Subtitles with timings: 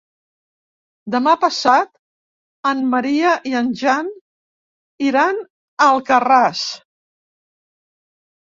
[1.15, 1.91] Demà passat
[2.71, 4.09] en Maria i en Jan
[5.11, 6.65] iran a Alcarràs.